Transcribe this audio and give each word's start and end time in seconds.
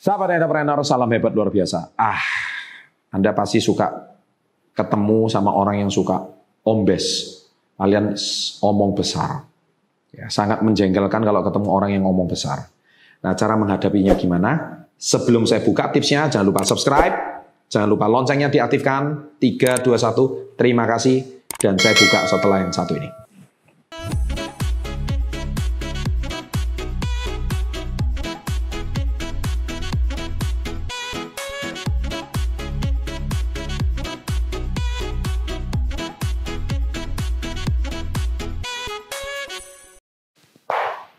Sahabat 0.00 0.32
entrepreneur, 0.32 0.80
salam 0.80 1.12
hebat 1.12 1.36
luar 1.36 1.52
biasa. 1.52 1.92
Ah, 1.92 2.24
Anda 3.12 3.36
pasti 3.36 3.60
suka 3.60 4.16
ketemu 4.72 5.28
sama 5.28 5.52
orang 5.52 5.84
yang 5.84 5.92
suka 5.92 6.24
ombes. 6.64 7.36
Kalian 7.76 8.16
omong 8.64 8.96
besar. 8.96 9.44
Ya, 10.08 10.32
sangat 10.32 10.64
menjengkelkan 10.64 11.20
kalau 11.20 11.44
ketemu 11.44 11.68
orang 11.68 11.90
yang 11.92 12.08
ngomong 12.08 12.32
besar. 12.32 12.72
Nah, 13.20 13.36
cara 13.36 13.60
menghadapinya 13.60 14.16
gimana? 14.16 14.80
Sebelum 14.96 15.44
saya 15.44 15.60
buka 15.60 15.92
tipsnya, 15.92 16.32
jangan 16.32 16.48
lupa 16.48 16.64
subscribe, 16.64 17.44
jangan 17.68 17.88
lupa 17.92 18.08
loncengnya 18.08 18.48
diaktifkan. 18.48 19.36
3, 19.36 19.84
2, 19.84 20.00
1, 20.00 20.56
terima 20.56 20.88
kasih. 20.88 21.44
Dan 21.60 21.76
saya 21.76 21.92
buka 21.92 22.24
setelah 22.24 22.64
yang 22.64 22.72
satu 22.72 22.96
ini. 22.96 23.08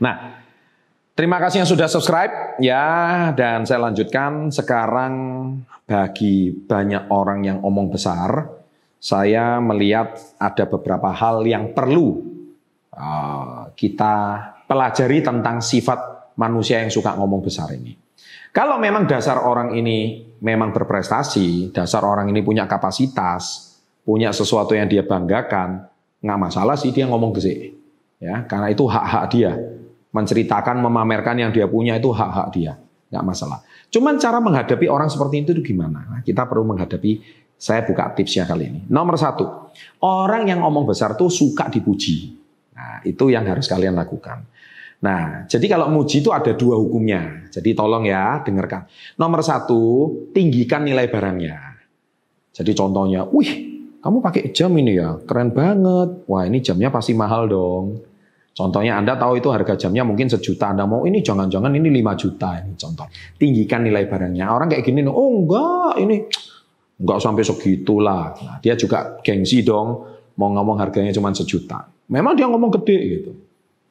Nah, 0.01 0.41
terima 1.13 1.37
kasih 1.37 1.61
yang 1.61 1.69
sudah 1.69 1.85
subscribe 1.85 2.57
ya 2.57 3.29
dan 3.37 3.69
saya 3.69 3.85
lanjutkan 3.85 4.49
sekarang 4.49 5.13
bagi 5.85 6.49
banyak 6.49 7.05
orang 7.13 7.45
yang 7.45 7.57
omong 7.61 7.93
besar, 7.93 8.49
saya 8.97 9.61
melihat 9.61 10.17
ada 10.41 10.65
beberapa 10.65 11.13
hal 11.13 11.45
yang 11.45 11.77
perlu 11.77 12.17
uh, 12.97 13.69
kita 13.77 14.15
pelajari 14.65 15.21
tentang 15.21 15.61
sifat 15.61 16.33
manusia 16.33 16.81
yang 16.81 16.89
suka 16.89 17.13
ngomong 17.13 17.45
besar 17.45 17.69
ini. 17.69 17.93
Kalau 18.49 18.81
memang 18.81 19.05
dasar 19.05 19.37
orang 19.45 19.77
ini 19.77 20.27
memang 20.41 20.73
berprestasi, 20.73 21.69
dasar 21.71 22.01
orang 22.03 22.27
ini 22.33 22.41
punya 22.41 22.65
kapasitas, 22.65 23.77
punya 24.01 24.33
sesuatu 24.33 24.73
yang 24.73 24.89
dia 24.89 25.05
banggakan, 25.05 25.85
nggak 26.25 26.39
masalah 26.41 26.73
sih 26.73 26.89
dia 26.89 27.05
ngomong 27.05 27.37
gede. 27.37 27.77
Ya, 28.21 28.45
karena 28.45 28.69
itu 28.69 28.85
hak-hak 28.85 29.25
dia 29.33 29.70
menceritakan, 30.11 30.83
memamerkan 30.83 31.39
yang 31.39 31.51
dia 31.55 31.67
punya 31.67 31.95
itu 31.95 32.11
hak-hak 32.11 32.47
dia, 32.51 32.75
nggak 33.11 33.23
masalah. 33.23 33.63
Cuman 33.91 34.15
cara 34.19 34.39
menghadapi 34.39 34.87
orang 34.87 35.11
seperti 35.11 35.43
itu 35.43 35.51
itu 35.55 35.75
gimana? 35.75 36.23
Kita 36.23 36.47
perlu 36.47 36.63
menghadapi. 36.71 37.43
Saya 37.61 37.85
buka 37.85 38.09
tipsnya 38.17 38.49
kali 38.49 38.73
ini. 38.73 38.81
Nomor 38.89 39.21
satu, 39.21 39.69
orang 40.01 40.49
yang 40.49 40.65
ngomong 40.65 40.89
besar 40.89 41.13
tuh 41.13 41.29
suka 41.29 41.69
dipuji. 41.69 42.33
Nah, 42.73 43.05
itu 43.05 43.29
yang 43.29 43.45
harus 43.45 43.69
kalian 43.69 43.93
lakukan. 43.93 44.49
Nah, 45.05 45.45
jadi 45.45 45.69
kalau 45.69 45.93
muji 45.93 46.25
itu 46.25 46.33
ada 46.33 46.57
dua 46.57 46.73
hukumnya. 46.81 47.45
Jadi 47.53 47.77
tolong 47.77 48.09
ya, 48.09 48.41
dengarkan. 48.41 48.89
Nomor 49.13 49.45
satu, 49.45 50.09
tinggikan 50.33 50.81
nilai 50.81 51.05
barangnya. 51.05 51.57
Jadi 52.49 52.71
contohnya, 52.73 53.29
wih, 53.29 53.49
kamu 54.01 54.17
pakai 54.25 54.49
jam 54.49 54.73
ini 54.73 54.97
ya, 54.97 55.21
keren 55.29 55.53
banget. 55.53 56.25
Wah, 56.25 56.49
ini 56.49 56.65
jamnya 56.65 56.89
pasti 56.89 57.13
mahal 57.13 57.45
dong. 57.45 58.01
Contohnya 58.51 58.99
Anda 58.99 59.15
tahu 59.15 59.39
itu 59.39 59.47
harga 59.47 59.79
jamnya 59.79 60.03
mungkin 60.03 60.27
sejuta, 60.27 60.75
Anda 60.75 60.83
mau 60.83 61.07
ini 61.07 61.23
jangan-jangan 61.23 61.71
ini 61.71 61.87
5 62.03 62.19
juta 62.19 62.59
ini 62.59 62.75
contoh. 62.75 63.07
Tinggikan 63.39 63.87
nilai 63.87 64.03
barangnya. 64.11 64.51
Orang 64.51 64.67
kayak 64.67 64.83
gini, 64.83 65.07
oh 65.07 65.29
enggak 65.39 66.03
ini 66.03 66.27
enggak 66.99 67.19
sampai 67.23 67.43
segitulah. 67.47 68.35
Nah, 68.43 68.57
dia 68.59 68.75
juga 68.75 69.23
gengsi 69.23 69.63
dong, 69.63 70.03
mau 70.35 70.51
ngomong 70.51 70.83
harganya 70.83 71.15
cuma 71.15 71.31
sejuta. 71.31 71.87
Memang 72.11 72.35
dia 72.35 72.51
ngomong 72.51 72.71
gede 72.75 72.97
gitu. 73.07 73.31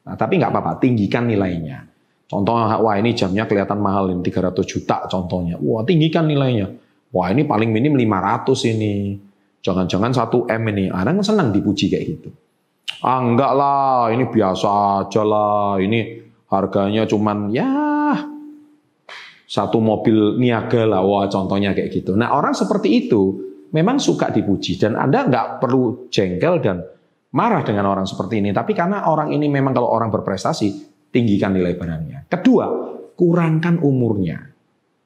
Nah, 0.05 0.13
tapi 0.13 0.37
nggak 0.37 0.53
apa-apa, 0.53 0.77
tinggikan 0.77 1.25
nilainya. 1.25 1.89
Contohnya, 2.29 2.79
wah 2.79 2.95
ini 2.95 3.11
jamnya 3.11 3.43
kelihatan 3.49 3.81
mahal 3.81 4.07
ini 4.13 4.23
300 4.23 4.63
juta 4.63 5.03
contohnya. 5.09 5.57
Wah 5.59 5.83
tinggikan 5.83 6.29
nilainya. 6.29 6.69
Wah 7.11 7.27
ini 7.27 7.43
paling 7.43 7.73
minim 7.73 7.97
500 7.97 8.71
ini. 8.71 9.19
Jangan-jangan 9.59 10.15
1 10.15 10.47
M 10.47 10.63
ini. 10.71 10.85
Orang 10.93 11.19
senang 11.25 11.51
dipuji 11.51 11.91
kayak 11.91 12.05
gitu. 12.07 12.29
Ah 13.01 13.17
enggak 13.17 13.51
lah, 13.57 14.13
ini 14.13 14.29
biasa 14.29 14.69
aja 15.05 15.23
lah. 15.25 15.81
Ini 15.81 15.99
harganya 16.51 17.07
cuman 17.09 17.49
ya 17.49 17.69
satu 19.51 19.81
mobil 19.81 20.37
niaga 20.37 20.85
lah. 20.85 21.01
Wah 21.01 21.25
contohnya 21.27 21.73
kayak 21.73 21.89
gitu. 21.91 22.13
Nah 22.13 22.31
orang 22.37 22.53
seperti 22.53 23.07
itu 23.07 23.51
memang 23.73 23.97
suka 23.97 24.29
dipuji. 24.29 24.77
Dan 24.77 24.95
Anda 24.95 25.25
nggak 25.25 25.59
perlu 25.59 26.07
jengkel 26.13 26.61
dan 26.61 26.77
marah 27.35 27.63
dengan 27.65 27.89
orang 27.89 28.05
seperti 28.07 28.39
ini. 28.39 28.53
Tapi 28.55 28.71
karena 28.77 29.09
orang 29.09 29.33
ini 29.33 29.49
memang 29.49 29.73
kalau 29.75 29.89
orang 29.91 30.11
berprestasi, 30.13 30.67
tinggikan 31.11 31.51
nilai 31.51 31.75
barangnya. 31.75 32.29
Kedua, 32.29 32.65
kurangkan 33.17 33.83
umurnya. 33.83 34.39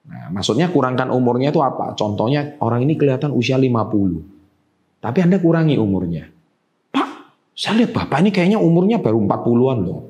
Nah, 0.06 0.30
maksudnya 0.30 0.70
kurangkan 0.70 1.10
umurnya 1.10 1.50
itu 1.50 1.66
apa? 1.66 1.98
Contohnya 1.98 2.62
orang 2.62 2.86
ini 2.86 2.94
kelihatan 2.94 3.34
usia 3.34 3.58
50. 3.58 5.02
Tapi 5.02 5.20
Anda 5.22 5.38
kurangi 5.42 5.78
umurnya. 5.82 6.35
Saya 7.56 7.82
lihat 7.82 7.96
bapak 7.96 8.20
ini 8.20 8.30
kayaknya 8.36 8.60
umurnya 8.60 9.00
baru 9.00 9.24
40-an 9.24 9.80
loh. 9.88 10.02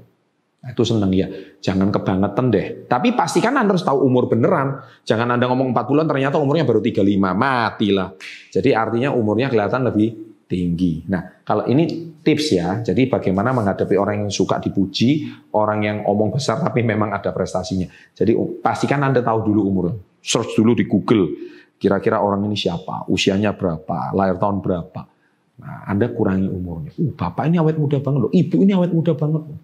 Nah, 0.65 0.73
itu 0.73 0.81
seneng 0.81 1.13
ya. 1.13 1.29
Jangan 1.61 1.93
kebangetan 1.93 2.49
deh. 2.49 2.89
Tapi 2.89 3.13
pastikan 3.13 3.53
Anda 3.53 3.77
harus 3.77 3.85
tahu 3.85 4.01
umur 4.01 4.25
beneran. 4.25 4.81
Jangan 5.05 5.37
Anda 5.37 5.45
ngomong 5.45 5.69
40-an 5.69 6.09
ternyata 6.09 6.41
umurnya 6.41 6.65
baru 6.65 6.81
35. 6.81 7.05
Matilah. 7.37 8.17
Jadi 8.49 8.73
artinya 8.73 9.13
umurnya 9.13 9.53
kelihatan 9.53 9.85
lebih 9.85 10.41
tinggi. 10.49 11.05
Nah, 11.05 11.21
kalau 11.45 11.69
ini 11.69 12.17
tips 12.25 12.45
ya. 12.57 12.81
Jadi 12.81 13.05
bagaimana 13.05 13.53
menghadapi 13.53 13.93
orang 13.93 14.25
yang 14.25 14.33
suka 14.33 14.57
dipuji, 14.57 15.29
orang 15.53 15.85
yang 15.85 15.97
omong 16.09 16.33
besar 16.33 16.57
tapi 16.65 16.81
memang 16.81 17.13
ada 17.13 17.29
prestasinya. 17.29 17.85
Jadi 18.17 18.33
pastikan 18.57 19.05
Anda 19.05 19.21
tahu 19.21 19.53
dulu 19.53 19.61
umur. 19.69 19.85
Search 20.17 20.57
dulu 20.57 20.73
di 20.73 20.89
Google. 20.89 21.29
Kira-kira 21.77 22.25
orang 22.25 22.41
ini 22.49 22.57
siapa, 22.57 23.05
usianya 23.05 23.53
berapa, 23.53 24.15
lahir 24.17 24.41
tahun 24.41 24.63
berapa. 24.63 25.14
Nah, 25.55 25.87
Anda 25.87 26.11
kurangi 26.11 26.51
umurnya. 26.51 26.91
Uh, 26.99 27.15
bapak 27.15 27.47
ini 27.47 27.55
awet 27.55 27.79
muda 27.79 28.03
banget 28.03 28.19
loh. 28.27 28.31
Ibu 28.31 28.55
ini 28.67 28.71
awet 28.75 28.91
muda 28.91 29.15
banget 29.15 29.43
loh. 29.47 29.59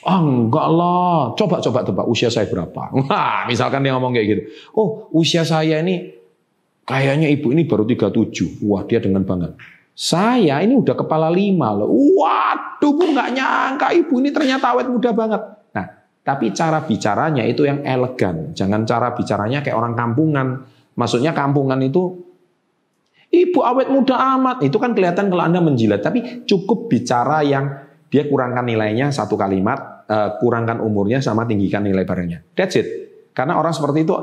Oh, 0.00 0.18
enggak 0.22 0.68
lah. 0.70 1.20
Coba 1.36 1.60
coba 1.60 1.78
tebak 1.82 2.06
usia 2.06 2.30
saya 2.30 2.46
berapa. 2.46 2.88
Wah, 2.96 3.44
misalkan 3.50 3.82
dia 3.82 3.92
ngomong 3.92 4.14
kayak 4.14 4.26
gitu. 4.30 4.42
Oh, 4.72 5.10
usia 5.12 5.42
saya 5.42 5.82
ini 5.82 6.14
kayaknya 6.86 7.28
ibu 7.28 7.50
ini 7.50 7.66
baru 7.66 7.84
37. 7.84 8.62
Wah, 8.64 8.86
dia 8.86 9.02
dengan 9.02 9.26
bangga. 9.26 9.58
Saya 9.92 10.62
ini 10.64 10.78
udah 10.78 10.96
kepala 10.96 11.28
lima 11.28 11.74
loh. 11.76 11.90
Waduh, 11.90 12.92
bu 12.96 13.04
nggak 13.12 13.30
nyangka 13.36 13.88
ibu 13.92 14.14
ini 14.22 14.32
ternyata 14.32 14.72
awet 14.72 14.88
muda 14.88 15.12
banget. 15.12 15.42
Nah, 15.76 15.86
tapi 16.24 16.54
cara 16.56 16.80
bicaranya 16.80 17.44
itu 17.44 17.68
yang 17.68 17.84
elegan. 17.84 18.56
Jangan 18.56 18.88
cara 18.88 19.12
bicaranya 19.12 19.60
kayak 19.60 19.76
orang 19.76 19.92
kampungan. 19.98 20.64
Maksudnya 20.96 21.36
kampungan 21.36 21.76
itu 21.84 22.29
Ibu 23.30 23.62
awet 23.62 23.88
muda 23.94 24.18
amat. 24.38 24.66
Itu 24.66 24.82
kan 24.82 24.90
kelihatan 24.90 25.30
kalau 25.30 25.46
Anda 25.46 25.62
menjilat. 25.62 26.02
Tapi 26.02 26.44
cukup 26.50 26.90
bicara 26.90 27.46
yang 27.46 27.70
dia 28.10 28.26
kurangkan 28.26 28.66
nilainya 28.66 29.14
satu 29.14 29.38
kalimat, 29.38 30.02
uh, 30.10 30.34
kurangkan 30.42 30.82
umurnya 30.82 31.22
sama 31.22 31.46
tinggikan 31.46 31.86
nilai 31.86 32.02
barangnya. 32.02 32.42
That's 32.58 32.74
it. 32.74 32.86
Karena 33.30 33.54
orang 33.54 33.70
seperti 33.70 34.02
itu 34.02 34.14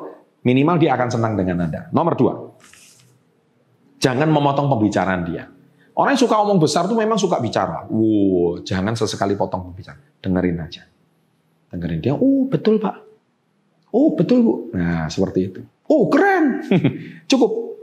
minimal 0.44 0.75
dia 0.75 0.91
akan 1.00 1.07
senang 1.07 1.40
dengan 1.40 1.63
Anda. 1.63 1.88
Nomor 1.96 2.13
dua, 2.19 2.34
jangan 3.96 4.28
memotong 4.28 4.67
pembicaraan 4.67 5.23
dia. 5.23 5.47
Orang 5.97 6.13
yang 6.13 6.22
suka 6.22 6.35
omong 6.38 6.59
besar 6.62 6.85
tuh 6.85 7.00
memang 7.00 7.17
suka 7.17 7.40
bicara. 7.40 7.88
Wow, 7.90 8.62
jangan 8.62 8.94
sesekali 8.94 9.34
potong 9.34 9.72
pembicaraan. 9.72 10.19
Dengerin 10.19 10.59
aja. 10.62 10.84
Dengerin 11.72 12.00
dia, 12.03 12.13
oh 12.13 12.46
betul 12.51 12.78
pak. 12.78 13.07
Oh 13.96 14.13
betul 14.13 14.44
bu. 14.44 14.53
Nah 14.75 15.07
seperti 15.07 15.40
itu. 15.47 15.62
Oh 15.88 16.12
keren. 16.12 16.59
Cukup 17.31 17.77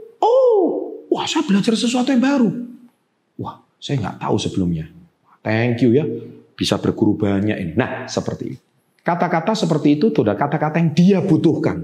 Wah, 1.15 1.23
saya 1.23 1.47
belajar 1.47 1.71
sesuatu 1.79 2.11
yang 2.11 2.19
baru. 2.19 2.51
Wah, 3.39 3.63
saya 3.79 4.03
nggak 4.03 4.19
tahu 4.19 4.35
sebelumnya. 4.35 4.91
Thank 5.39 5.87
you 5.87 5.95
ya, 5.95 6.03
bisa 6.59 6.75
berguru 6.75 7.15
banyak 7.15 7.55
ini. 7.55 7.71
Nah, 7.79 8.03
seperti 8.03 8.43
itu. 8.51 8.61
Kata-kata 8.99 9.55
seperti 9.55 9.95
itu 9.95 10.11
sudah 10.11 10.35
kata-kata 10.35 10.81
yang 10.81 10.91
dia 10.91 11.23
butuhkan. 11.23 11.77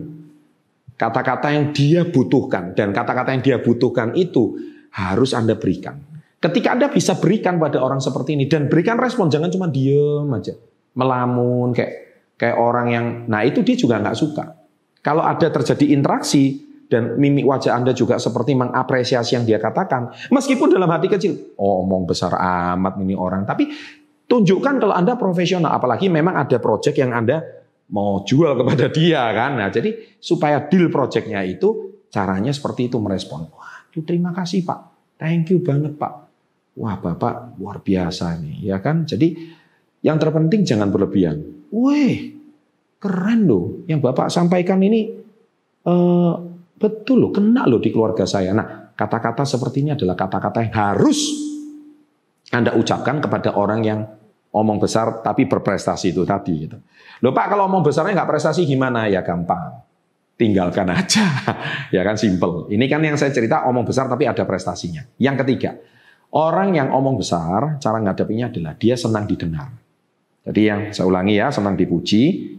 Kata-kata 0.99 1.47
yang 1.53 1.71
dia 1.71 2.03
butuhkan. 2.03 2.75
Dan 2.75 2.91
kata-kata 2.91 3.31
yang 3.31 3.43
dia 3.45 3.57
butuhkan 3.63 4.17
itu 4.19 4.57
harus 4.91 5.31
Anda 5.31 5.55
berikan. 5.55 6.01
Ketika 6.41 6.73
Anda 6.73 6.89
bisa 6.89 7.15
berikan 7.21 7.61
pada 7.61 7.77
orang 7.79 8.01
seperti 8.01 8.33
ini. 8.33 8.49
Dan 8.49 8.67
berikan 8.67 8.97
respon, 8.97 9.29
jangan 9.29 9.53
cuma 9.53 9.69
diem 9.69 10.27
aja. 10.33 10.57
Melamun, 10.97 11.71
kayak 11.71 11.93
kayak 12.35 12.57
orang 12.57 12.87
yang... 12.89 13.05
Nah 13.29 13.45
itu 13.45 13.61
dia 13.61 13.77
juga 13.77 14.01
nggak 14.01 14.17
suka. 14.17 14.57
Kalau 15.05 15.21
ada 15.21 15.45
terjadi 15.53 15.93
interaksi, 15.93 16.70
dan 16.91 17.15
mimik 17.15 17.47
wajah 17.47 17.79
Anda 17.79 17.95
juga 17.95 18.19
seperti 18.19 18.51
mengapresiasi 18.51 19.39
yang 19.39 19.47
dia 19.47 19.63
katakan. 19.63 20.11
Meskipun 20.27 20.75
dalam 20.75 20.91
hati 20.91 21.07
kecil, 21.07 21.55
oh 21.55 21.87
omong 21.87 22.03
besar 22.03 22.35
amat 22.35 22.99
ini 22.99 23.15
orang. 23.15 23.47
Tapi 23.47 23.71
tunjukkan 24.27 24.83
kalau 24.83 24.91
Anda 24.91 25.15
profesional. 25.15 25.71
Apalagi 25.71 26.11
memang 26.11 26.35
ada 26.35 26.59
proyek 26.59 26.99
yang 26.99 27.15
Anda 27.15 27.39
mau 27.95 28.27
jual 28.27 28.59
kepada 28.59 28.91
dia 28.91 29.23
kan. 29.31 29.55
Nah 29.55 29.71
jadi 29.71 30.19
supaya 30.19 30.67
deal 30.67 30.91
proyeknya 30.91 31.47
itu 31.47 31.95
caranya 32.11 32.51
seperti 32.51 32.91
itu 32.91 32.99
merespon. 32.99 33.47
Wah 33.47 33.87
terima 34.03 34.35
kasih 34.35 34.67
Pak. 34.67 34.79
Thank 35.15 35.55
you 35.55 35.63
banget 35.63 35.95
Pak. 35.95 36.27
Wah 36.75 36.99
Bapak 36.99 37.55
luar 37.55 37.79
biasa 37.79 38.35
nih 38.35 38.67
ya 38.67 38.83
kan. 38.83 39.07
Jadi 39.07 39.31
yang 40.03 40.19
terpenting 40.19 40.67
jangan 40.67 40.91
berlebihan. 40.91 41.39
Wih 41.71 42.35
keren 42.99 43.47
loh 43.47 43.79
yang 43.87 44.03
Bapak 44.03 44.27
sampaikan 44.27 44.83
ini 44.83 45.09
e, 45.81 45.93
betul 46.81 47.21
loh, 47.21 47.31
kena 47.31 47.69
loh 47.69 47.77
di 47.77 47.93
keluarga 47.93 48.25
saya. 48.25 48.51
Nah, 48.51 48.91
kata-kata 48.97 49.45
seperti 49.45 49.85
ini 49.85 49.93
adalah 49.93 50.17
kata-kata 50.17 50.65
yang 50.65 50.73
harus 50.73 51.19
Anda 52.51 52.75
ucapkan 52.75 53.23
kepada 53.23 53.55
orang 53.55 53.79
yang 53.85 53.99
omong 54.51 54.83
besar 54.83 55.23
tapi 55.23 55.47
berprestasi 55.47 56.11
itu 56.11 56.27
tadi. 56.27 56.67
Gitu. 56.67 56.77
Loh 57.23 57.31
Pak, 57.31 57.55
kalau 57.55 57.71
omong 57.71 57.85
besarnya 57.85 58.17
nggak 58.21 58.29
prestasi 58.29 58.67
gimana? 58.67 59.07
Ya 59.07 59.23
gampang. 59.23 59.79
Tinggalkan 60.35 60.89
aja. 60.97 61.25
ya 61.95 62.01
kan 62.03 62.19
simple. 62.19 62.67
Ini 62.67 62.85
kan 62.91 62.99
yang 63.05 63.15
saya 63.15 63.31
cerita 63.31 63.63
omong 63.69 63.87
besar 63.87 64.11
tapi 64.11 64.27
ada 64.27 64.43
prestasinya. 64.43 65.05
Yang 65.15 65.45
ketiga, 65.45 65.71
orang 66.35 66.75
yang 66.75 66.91
omong 66.91 67.21
besar, 67.21 67.79
cara 67.79 67.97
ngadapinya 68.03 68.51
adalah 68.51 68.73
dia 68.75 68.99
senang 68.99 69.23
didengar. 69.29 69.71
Jadi 70.41 70.61
yang 70.65 70.81
saya 70.91 71.05
ulangi 71.05 71.37
ya, 71.37 71.53
senang 71.53 71.77
dipuji, 71.77 72.57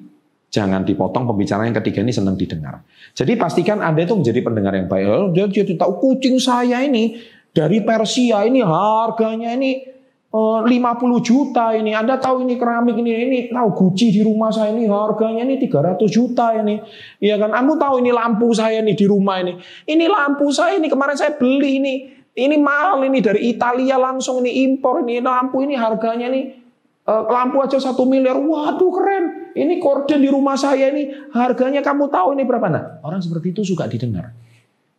jangan 0.52 0.84
dipotong 0.84 1.24
pembicaraan 1.24 1.72
yang 1.72 1.78
ketiga 1.80 2.04
ini 2.04 2.12
senang 2.12 2.36
didengar. 2.36 2.84
Jadi 3.16 3.40
pastikan 3.40 3.80
Anda 3.80 4.04
itu 4.04 4.12
menjadi 4.12 4.44
pendengar 4.44 4.76
yang 4.76 4.86
baik. 4.86 5.04
Oh, 5.08 5.28
dia 5.32 5.48
jadi 5.48 5.72
tahu 5.80 5.96
kucing 5.96 6.36
saya 6.36 6.84
ini 6.84 7.16
dari 7.56 7.80
Persia 7.80 8.44
ini 8.44 8.60
harganya 8.60 9.56
ini 9.56 9.88
50 10.32 10.68
eh, 10.68 11.20
juta 11.24 11.76
ini. 11.76 11.92
Anda 11.96 12.16
tahu 12.20 12.44
ini 12.44 12.56
keramik 12.60 12.96
ini, 12.96 13.10
ini 13.12 13.38
tahu 13.52 13.68
Gucci 13.72 14.12
di 14.12 14.20
rumah 14.24 14.48
saya 14.48 14.72
ini 14.72 14.88
harganya 14.88 15.44
ini 15.44 15.60
300 15.60 16.08
juta 16.08 16.56
ini. 16.56 16.80
Iya 17.20 17.36
kan? 17.36 17.52
Kamu 17.52 17.76
tahu 17.76 18.00
ini 18.00 18.12
lampu 18.12 18.48
saya 18.56 18.80
ini 18.80 18.96
di 18.96 19.04
rumah 19.04 19.44
ini. 19.44 19.56
Ini 19.88 20.04
lampu 20.08 20.48
saya 20.48 20.80
ini 20.80 20.88
kemarin 20.88 21.16
saya 21.16 21.36
beli 21.36 21.80
ini. 21.80 21.94
Ini 22.32 22.56
mahal 22.56 23.04
ini 23.04 23.20
dari 23.20 23.52
Italia 23.52 24.00
langsung 24.00 24.40
ini 24.40 24.64
impor 24.64 25.04
ini 25.04 25.20
lampu 25.20 25.60
ini 25.68 25.76
harganya 25.76 26.32
ini 26.32 26.61
lampu 27.06 27.58
aja 27.62 27.78
satu 27.78 28.06
miliar. 28.06 28.38
Waduh 28.38 28.90
keren. 28.94 29.24
Ini 29.52 29.76
korden 29.82 30.22
di 30.22 30.30
rumah 30.32 30.56
saya 30.56 30.88
ini 30.88 31.12
harganya 31.36 31.84
kamu 31.84 32.08
tahu 32.08 32.32
ini 32.32 32.42
berapa? 32.48 32.72
Nah 32.72 33.04
orang 33.04 33.20
seperti 33.20 33.52
itu 33.52 33.62
suka 33.66 33.84
didengar. 33.84 34.32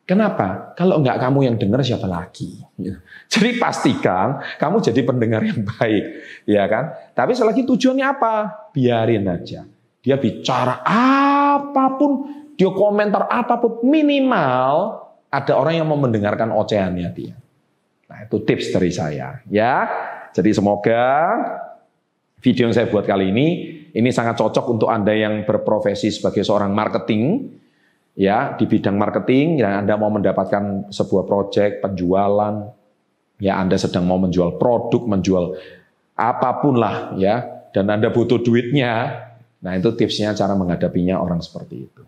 Kenapa? 0.04 0.76
Kalau 0.76 1.00
enggak 1.00 1.16
kamu 1.16 1.48
yang 1.48 1.56
dengar 1.56 1.80
siapa 1.80 2.04
lagi? 2.04 2.60
Ya. 2.76 3.00
Jadi 3.32 3.56
pastikan 3.56 4.44
kamu 4.60 4.84
jadi 4.84 5.02
pendengar 5.08 5.42
yang 5.48 5.64
baik, 5.64 6.06
ya 6.44 6.68
kan? 6.68 6.92
Tapi 7.16 7.32
selagi 7.32 7.64
tujuannya 7.64 8.04
apa? 8.04 8.36
Biarin 8.76 9.26
aja. 9.32 9.64
Dia 10.04 10.20
bicara 10.20 10.84
apa 10.84 11.96
pun, 11.96 12.28
dia 12.60 12.68
komentar 12.68 13.32
apa 13.32 13.56
pun, 13.56 13.80
minimal 13.88 15.00
ada 15.32 15.54
orang 15.56 15.80
yang 15.80 15.88
mau 15.88 15.96
mendengarkan 15.96 16.52
ocehannya 16.52 17.08
dia. 17.16 17.40
Nah 18.12 18.28
itu 18.28 18.44
tips 18.44 18.76
dari 18.76 18.92
saya, 18.92 19.40
ya. 19.48 19.88
Jadi 20.36 20.52
semoga 20.52 21.00
video 22.44 22.68
yang 22.68 22.76
saya 22.76 22.92
buat 22.92 23.08
kali 23.08 23.32
ini 23.32 23.48
ini 23.96 24.10
sangat 24.12 24.36
cocok 24.36 24.66
untuk 24.68 24.90
anda 24.92 25.16
yang 25.16 25.48
berprofesi 25.48 26.12
sebagai 26.12 26.44
seorang 26.44 26.76
marketing 26.76 27.56
ya 28.14 28.54
di 28.58 28.66
bidang 28.70 28.98
marketing 28.98 29.62
ya 29.62 29.82
Anda 29.82 29.98
mau 29.98 30.14
mendapatkan 30.14 30.94
sebuah 30.94 31.26
proyek 31.26 31.82
penjualan 31.82 32.70
ya 33.42 33.54
Anda 33.58 33.78
sedang 33.78 34.06
mau 34.06 34.22
menjual 34.22 34.62
produk 34.62 35.02
menjual 35.10 35.58
apa 36.14 36.62
pun 36.62 36.78
lah 36.78 37.18
ya 37.18 37.42
dan 37.74 37.90
Anda 37.90 38.14
butuh 38.14 38.38
duitnya. 38.42 39.26
Nah 39.64 39.74
itu 39.80 39.96
tipsnya 39.98 40.36
cara 40.38 40.54
menghadapinya 40.54 41.18
orang 41.18 41.42
seperti 41.42 41.90
itu. 41.90 42.02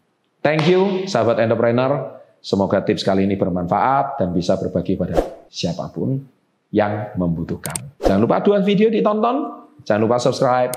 Thank 0.46 0.70
you 0.70 1.10
sahabat 1.10 1.42
entrepreneur. 1.42 2.22
Semoga 2.46 2.86
tips 2.86 3.02
kali 3.02 3.26
ini 3.26 3.34
bermanfaat 3.34 4.22
dan 4.22 4.30
bisa 4.30 4.54
berbagi 4.62 4.94
pada 4.94 5.18
siapa 5.50 5.90
pun 5.90 6.22
yang 6.70 7.18
membutuhkan. 7.18 7.98
Jangan 8.06 8.22
lupa 8.22 8.38
aduan 8.38 8.62
video 8.62 8.94
ditonton 8.94 9.55
jangan 9.86 10.02
lupa 10.04 10.18
subscribe 10.18 10.74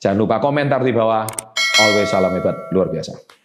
jangan 0.00 0.18
lupa 0.18 0.40
komentar 0.40 0.80
di 0.80 0.90
bawah. 0.90 1.28
Always 1.76 2.08
salam 2.08 2.32
hebat 2.32 2.56
luar 2.72 2.88
biasa 2.88 3.35